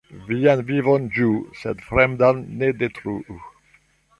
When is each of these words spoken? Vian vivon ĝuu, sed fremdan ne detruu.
Vian 0.29 0.63
vivon 0.69 1.05
ĝuu, 1.17 1.35
sed 1.59 1.85
fremdan 1.91 2.43
ne 2.63 2.71
detruu. 2.81 3.37